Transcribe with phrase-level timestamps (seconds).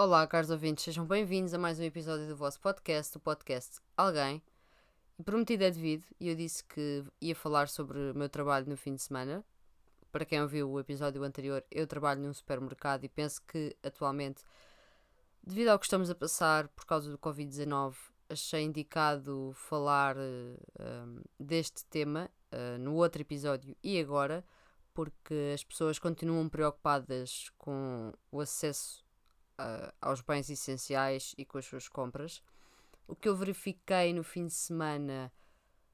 [0.00, 4.40] Olá, caros ouvintes, sejam bem-vindos a mais um episódio do vosso podcast, o podcast Alguém.
[5.24, 8.94] Prometido é devido, e eu disse que ia falar sobre o meu trabalho no fim
[8.94, 9.44] de semana.
[10.12, 14.44] Para quem ouviu o episódio anterior, eu trabalho num supermercado e penso que atualmente,
[15.42, 17.96] devido ao que estamos a passar por causa do Covid-19,
[18.28, 24.44] achei indicado falar uh, deste tema uh, no outro episódio e agora,
[24.94, 29.07] porque as pessoas continuam preocupadas com o acesso
[29.58, 32.42] uh, aos bens essenciais e com as suas compras.
[33.06, 35.32] O que eu verifiquei no fim de semana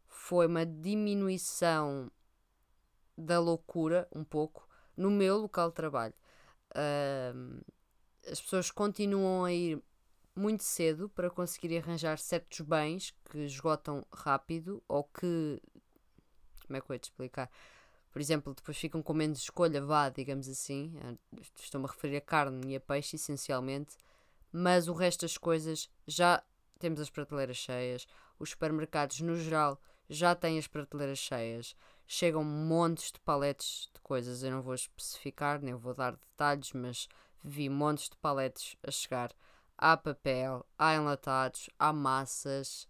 [0.09, 2.11] foi uma diminuição
[3.17, 6.15] da loucura, um pouco, no meu local de trabalho.
[6.71, 7.65] Uh,
[8.31, 9.83] as pessoas continuam a ir
[10.35, 15.61] muito cedo para conseguir arranjar certos bens que esgotam rápido ou que.
[16.67, 17.51] Como é que eu ia te explicar?
[18.15, 20.95] Por exemplo, depois ficam com menos escolha, vá, digamos assim.
[21.61, 23.97] Estou-me a referir a carne e a peixe, essencialmente.
[24.53, 26.41] Mas o resto das coisas já
[26.79, 28.07] temos as prateleiras cheias.
[28.39, 31.75] Os supermercados, no geral, já têm as prateleiras cheias.
[32.07, 34.45] Chegam montes de paletes de coisas.
[34.45, 37.09] Eu não vou especificar, nem vou dar detalhes, mas
[37.43, 39.33] vi montes de paletes a chegar.
[39.77, 42.87] Há papel, há enlatados, há massas,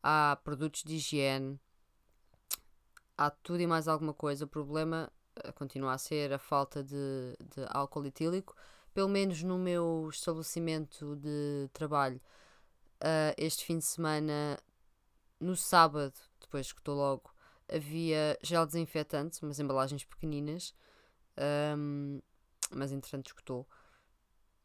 [0.00, 1.58] há produtos de higiene
[3.20, 4.46] há tudo e mais alguma coisa.
[4.46, 8.56] O problema eh, continua a ser a falta de, de álcool etílico.
[8.94, 12.20] Pelo menos no meu estabelecimento de trabalho,
[13.02, 14.58] uh, este fim de semana,
[15.38, 17.30] no sábado, depois que estou logo,
[17.68, 20.74] havia gel desinfetante, umas embalagens pequeninas,
[21.78, 22.20] um,
[22.72, 23.68] mas entretanto escutou.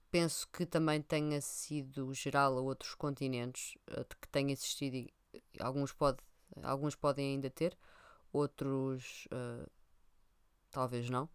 [0.09, 5.07] Penso que também tenha sido geral a outros continentes, uh, que tenha existido
[5.59, 6.17] alguns, pode,
[6.63, 7.77] alguns podem ainda ter
[8.35, 9.69] outros uh,
[10.71, 11.29] talvez não.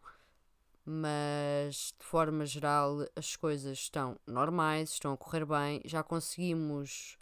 [0.85, 7.19] Mas de forma geral as coisas estão normais, estão a correr bem, já conseguimos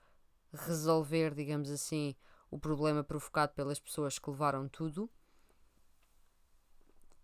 [0.52, 2.14] resolver, digamos assim,
[2.50, 5.11] o problema provocado pelas pessoas que levaram tudo.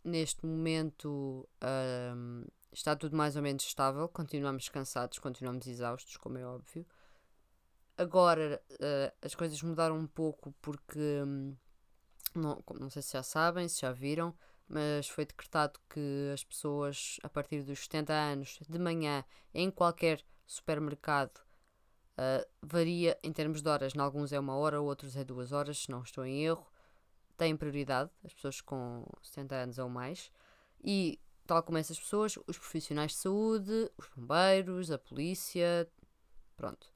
[0.03, 6.45] Neste momento uh, está tudo mais ou menos estável, continuamos cansados, continuamos exaustos, como é
[6.45, 6.87] óbvio.
[7.97, 11.57] Agora uh, as coisas mudaram um pouco porque um,
[12.39, 14.35] não, não sei se já sabem, se já viram,
[14.69, 20.25] mas foi decretado que as pessoas a partir dos 70 anos de manhã em qualquer
[20.47, 21.39] supermercado
[22.19, 23.95] uh, varia em termos de horas.
[23.95, 26.67] Em alguns é uma hora, outros é duas horas, se não estou em erro.
[27.37, 30.31] Têm prioridade, as pessoas com 70 anos ou mais.
[30.83, 35.89] E, tal como essas pessoas, os profissionais de saúde, os bombeiros, a polícia,
[36.57, 36.94] pronto.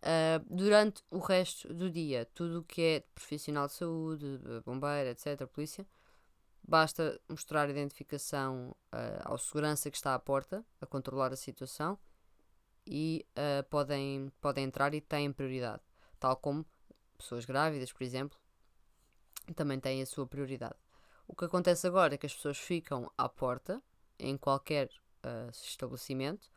[0.00, 5.46] Uh, durante o resto do dia, tudo o que é profissional de saúde, bombeiro, etc.,
[5.46, 5.86] polícia,
[6.66, 11.98] basta mostrar a identificação uh, ao segurança que está à porta a controlar a situação
[12.86, 15.82] e uh, podem, podem entrar e têm prioridade.
[16.18, 16.64] Tal como
[17.18, 18.38] pessoas grávidas, por exemplo,
[19.54, 20.78] também têm a sua prioridade.
[21.28, 23.82] O que acontece agora é que as pessoas ficam à porta
[24.18, 24.88] em qualquer
[25.52, 26.50] estabelecimento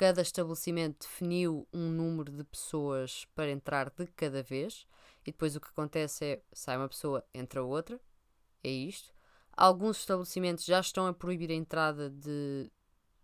[0.00, 4.86] cada estabelecimento definiu um número de pessoas para entrar de cada vez
[5.26, 8.00] e depois o que acontece é sai uma pessoa, entra outra.
[8.64, 9.12] É isto.
[9.54, 12.72] Alguns estabelecimentos já estão a proibir a entrada de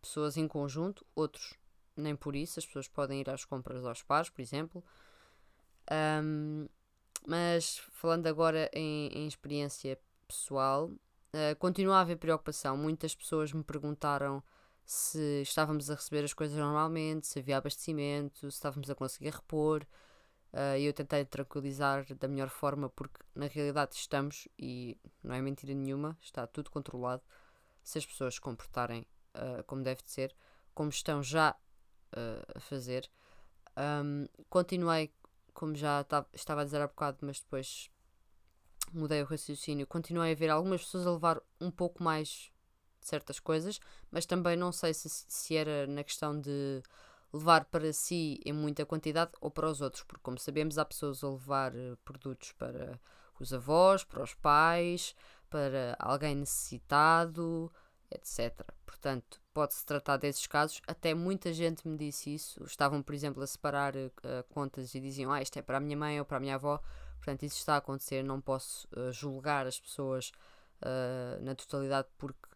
[0.03, 1.55] pessoas em conjunto, outros
[1.97, 2.59] nem por isso.
[2.59, 4.85] As pessoas podem ir às compras aos pares, por exemplo.
[5.91, 6.69] Um,
[7.27, 9.99] mas falando agora em, em experiência
[10.29, 12.77] pessoal, uh, continua a haver preocupação.
[12.77, 14.43] Muitas pessoas me perguntaram
[14.87, 19.85] se estávamos a receber as coisas normalmente, se havia abastecimento, se estávamos a conseguir repor.
[20.53, 25.75] Uh, eu tentei tranquilizar da melhor forma, porque na realidade estamos, e não é mentira
[25.75, 27.23] nenhuma, está tudo controlado.
[27.83, 29.05] Se as pessoas se comportarem
[29.35, 30.35] uh, como deve de ser,
[30.73, 33.11] como estão já uh, a fazer.
[33.77, 35.13] Um, continuei,
[35.53, 37.91] como já estava a dizer há bocado, mas depois
[38.93, 39.87] mudei o raciocínio.
[39.87, 42.53] Continuei a ver algumas pessoas a levar um pouco mais
[43.07, 43.81] certas coisas,
[44.11, 46.83] mas também não sei se, se era na questão de
[47.33, 51.23] levar para si em muita quantidade ou para os outros, porque como sabemos há pessoas
[51.23, 53.01] a levar eh, produtos para
[53.39, 55.15] os avós, para os pais,
[55.51, 57.71] para alguém necessitado,
[58.11, 58.63] etc.
[58.85, 60.81] Portanto, pode-se tratar desses casos.
[60.87, 62.63] Até muita gente me disse isso.
[62.65, 64.11] Estavam, por exemplo, a separar uh,
[64.51, 66.81] contas e diziam: Ah, isto é para a minha mãe ou para a minha avó.
[67.19, 68.23] Portanto, isso está a acontecer.
[68.23, 70.33] Não posso uh, julgar as pessoas
[70.83, 72.56] uh, na totalidade porque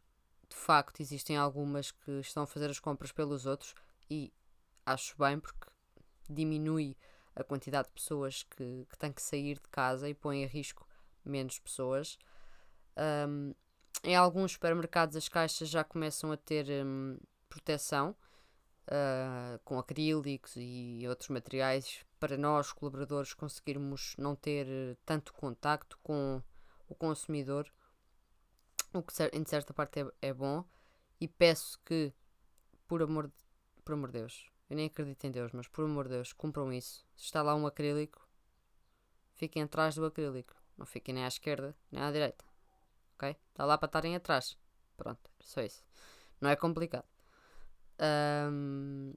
[0.51, 3.75] de facto existem algumas que estão a fazer as compras pelos outros
[4.11, 4.33] e
[4.85, 5.71] acho bem porque
[6.29, 6.97] diminui
[7.35, 10.87] a quantidade de pessoas que, que têm que sair de casa e põe a risco
[11.25, 12.19] menos pessoas.
[13.29, 13.55] Um,
[14.03, 17.17] em alguns supermercados as caixas já começam a ter um,
[17.49, 18.17] proteção,
[18.89, 25.99] uh, com acrílicos e outros materiais para nós, colaboradores, conseguirmos não ter eh, tanto contacto
[26.03, 26.43] com
[26.87, 27.67] o consumidor,
[28.93, 30.65] o que em certa parte é, é bom.
[31.21, 32.13] E peço que,
[32.87, 33.35] por amor, de,
[33.85, 36.73] por amor de Deus, eu nem acredito em Deus, mas por amor de Deus, cumpram
[36.73, 37.05] isso.
[37.15, 38.27] Se está lá um acrílico,
[39.35, 40.55] fiquem atrás do acrílico.
[40.79, 42.45] Não fiquem nem à esquerda, nem à direita.
[43.15, 43.37] Ok?
[43.51, 44.57] Está lá para estarem atrás.
[44.97, 45.85] Pronto, só isso.
[46.41, 47.07] Não é complicado.
[48.01, 49.13] Um,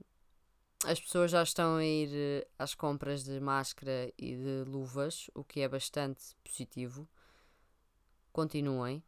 [0.85, 5.41] as pessoas já estão a ir eh, às compras de máscara e de luvas, o
[5.41, 7.07] que é bastante positivo.
[8.33, 9.01] Continuem.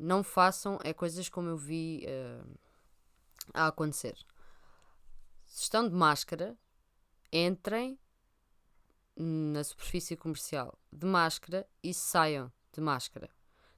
[0.00, 2.58] Não façam é coisas como eu vi uh,
[3.52, 4.16] a acontecer.
[5.44, 6.56] Se estão de máscara,
[7.30, 7.98] entrem
[9.14, 13.28] na superfície comercial de máscara e saiam de máscara.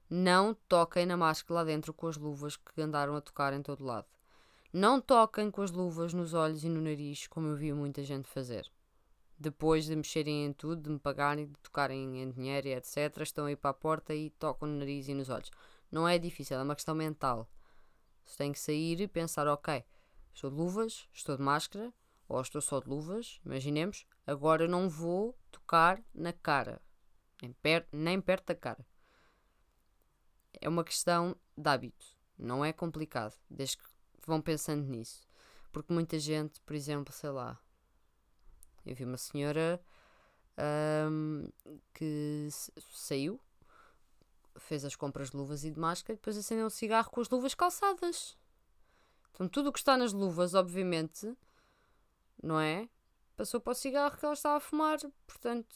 [0.09, 3.83] Não toquem na máscara lá dentro com as luvas que andaram a tocar em todo
[3.83, 4.07] lado.
[4.71, 8.29] Não toquem com as luvas nos olhos e no nariz, como eu vi muita gente
[8.29, 8.71] fazer.
[9.37, 13.45] Depois de mexerem em tudo, de me pagarem, de tocarem em dinheiro e etc., estão
[13.45, 15.51] a ir para a porta e tocam no nariz e nos olhos.
[15.93, 17.47] Não é difícil, é uma questão mental.
[18.25, 19.85] Você tem que sair e pensar: ok,
[20.33, 21.93] estou de luvas, estou de máscara,
[22.27, 26.81] ou estou só de luvas, imaginemos, agora não vou tocar na cara,
[27.39, 28.83] nem perto, nem perto da cara.
[30.59, 33.83] É uma questão de hábito, não é complicado, desde que
[34.25, 35.21] vão pensando nisso.
[35.71, 37.59] Porque muita gente, por exemplo, sei lá,
[38.83, 39.79] eu vi uma senhora
[41.07, 41.47] um,
[41.93, 42.47] que
[42.89, 43.39] saiu,
[44.57, 47.29] fez as compras de luvas e de máscara e depois acendeu um cigarro com as
[47.29, 48.37] luvas calçadas.
[49.31, 51.35] Então tudo o que está nas luvas, obviamente,
[52.41, 52.87] não é?
[53.35, 54.99] Passou para o cigarro que ela estava a fumar.
[55.25, 55.75] Portanto,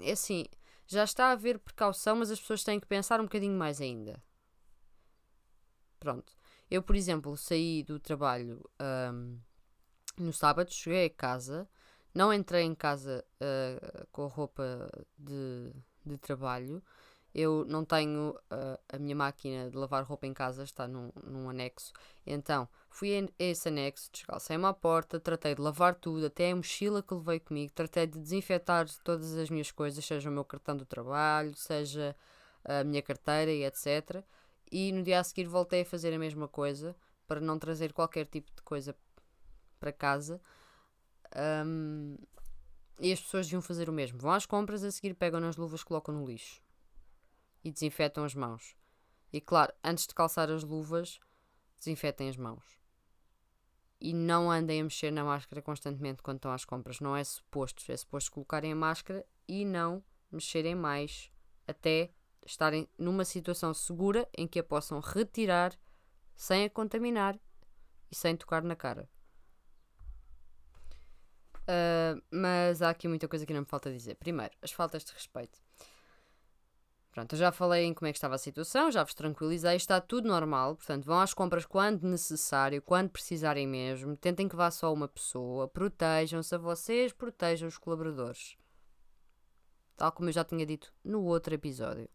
[0.00, 0.46] é assim,
[0.86, 4.22] já está a haver precaução, mas as pessoas têm que pensar um bocadinho mais ainda.
[5.98, 6.32] Pronto.
[6.70, 8.62] Eu, por exemplo, saí do trabalho
[9.12, 9.38] um,
[10.16, 11.68] no sábado, cheguei a casa,
[12.14, 14.88] não entrei em casa uh, com a roupa
[15.18, 15.72] de,
[16.04, 16.82] de trabalho.
[17.38, 21.50] Eu não tenho uh, a minha máquina de lavar roupa em casa, está num, num
[21.50, 21.92] anexo.
[22.26, 27.02] Então fui a esse anexo, descalcei-me à porta, tratei de lavar tudo, até a mochila
[27.02, 30.86] que levei comigo, tratei de desinfetar todas as minhas coisas, seja o meu cartão do
[30.86, 32.16] trabalho, seja
[32.64, 34.24] a minha carteira e etc
[34.70, 36.96] e no dia a seguir voltei a fazer a mesma coisa
[37.26, 38.96] para não trazer qualquer tipo de coisa
[39.78, 40.40] para casa.
[41.64, 42.16] Um,
[42.98, 44.18] e as pessoas deviam fazer o mesmo.
[44.18, 46.65] Vão às compras, a seguir pegam nas luvas, colocam no lixo
[47.66, 48.76] e desinfetam as mãos.
[49.32, 51.18] E claro, antes de calçar as luvas,
[51.76, 52.62] desinfetem as mãos.
[54.00, 57.00] E não andem a mexer na máscara constantemente quando estão às compras.
[57.00, 57.82] Não é suposto.
[57.90, 61.32] É suposto colocarem a máscara e não mexerem mais
[61.66, 62.12] até
[62.46, 65.76] estarem numa situação segura em que a possam retirar
[66.36, 67.36] sem a contaminar
[68.08, 69.10] e sem tocar na cara.
[71.62, 74.14] Uh, mas há aqui muita coisa que não me falta dizer.
[74.14, 75.65] Primeiro, as faltas de respeito.
[77.16, 79.98] Pronto, eu já falei em como é que estava a situação, já vos tranquilizei, está
[80.02, 80.76] tudo normal.
[80.76, 84.14] Portanto, vão às compras quando necessário, quando precisarem mesmo.
[84.18, 85.66] Tentem que vá só uma pessoa.
[85.66, 88.58] Protejam-se a vocês, protejam os colaboradores.
[89.96, 92.06] Tal como eu já tinha dito no outro episódio.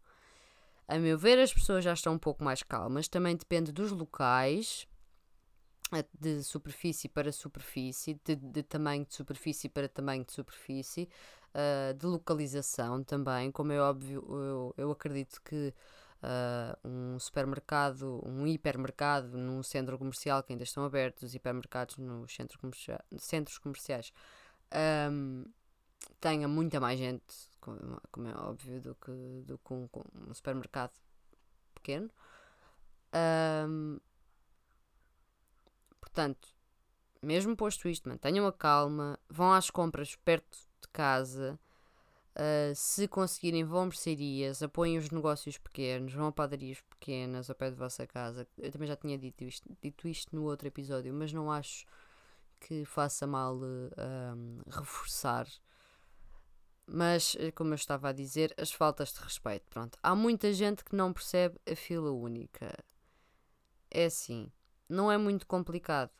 [0.86, 4.86] A meu ver, as pessoas já estão um pouco mais calmas, também depende dos locais,
[6.16, 11.08] de superfície para superfície, de, de tamanho de superfície para tamanho de superfície,
[11.54, 13.50] uh, de localização também.
[13.50, 15.74] Como é óbvio, eu, eu acredito que
[16.22, 22.58] uh, um supermercado, um hipermercado num centro comercial que ainda estão abertos, hipermercados nos centro
[22.58, 24.12] comercia centros comerciais,
[25.10, 25.44] um,
[26.20, 27.52] tenha muita mais gente
[28.10, 29.88] como é óbvio, do que, do que um,
[30.28, 30.92] um supermercado
[31.74, 32.10] pequeno.
[33.68, 34.00] Um,
[36.00, 36.48] portanto,
[37.22, 41.58] mesmo posto isto, mantenham a calma, vão às compras perto de casa.
[42.34, 47.56] Uh, se conseguirem, vão a mercearias, apoiem os negócios pequenos, vão a padarias pequenas ao
[47.56, 48.46] pé de vossa casa.
[48.58, 51.86] Eu também já tinha dito isto, dito isto no outro episódio, mas não acho
[52.60, 55.46] que faça mal uh, reforçar
[56.86, 59.64] mas, como eu estava a dizer, as faltas de respeito.
[59.70, 62.72] Pronto, há muita gente que não percebe a fila única.
[63.90, 64.50] É assim,
[64.88, 66.10] não é muito complicado.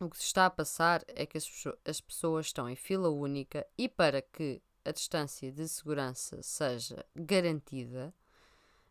[0.00, 1.44] O que se está a passar é que as,
[1.84, 8.14] as pessoas estão em fila única e para que a distância de segurança seja garantida,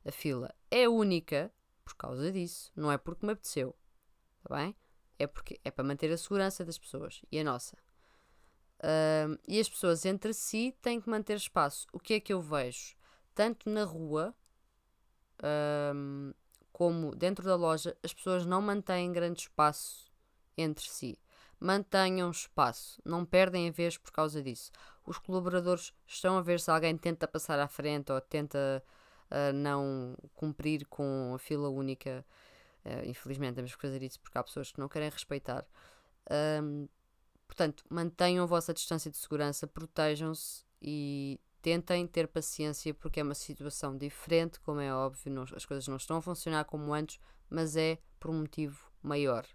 [0.05, 1.51] a fila é única
[1.83, 3.73] por causa disso, não é porque me apeteceu,
[4.37, 4.75] está bem?
[5.17, 7.77] É porque é para manter a segurança das pessoas e a nossa.
[9.47, 11.87] E as pessoas entre si têm que manter espaço.
[11.93, 12.95] O que é que eu vejo?
[13.33, 14.35] Tanto na rua
[16.71, 20.06] como dentro da loja, as pessoas não mantêm grande espaço
[20.57, 21.17] entre si.
[21.59, 24.71] mantenham espaço, não perdem a vez por causa disso.
[25.05, 28.83] Os colaboradores estão a ver se alguém tenta passar à frente ou tenta
[29.31, 32.25] uh, não cumprir com a fila única.
[32.85, 35.65] Uh, infelizmente temos que fazer isso porque há pessoas que não querem respeitar.
[36.61, 36.87] Um,
[37.47, 43.35] portanto, mantenham a vossa distância de segurança, protejam-se e tentem ter paciência porque é uma
[43.35, 47.75] situação diferente, como é óbvio, não, as coisas não estão a funcionar como antes, mas
[47.75, 49.45] é por um motivo maior.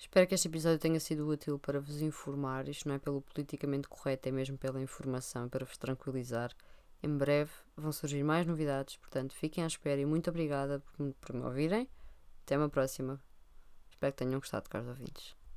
[0.00, 2.66] Espero que este episódio tenha sido útil para vos informar.
[2.68, 6.56] Isto não é pelo politicamente correto, é mesmo pela informação para vos tranquilizar.
[7.02, 11.34] Em breve vão surgir mais novidades, portanto fiquem à espera e muito obrigada por, por
[11.34, 11.86] me ouvirem.
[12.42, 13.22] Até uma próxima.
[13.90, 15.39] Espero que tenham gostado, caros ouvintes.